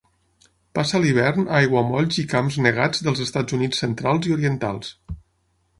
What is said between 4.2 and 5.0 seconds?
i orientals.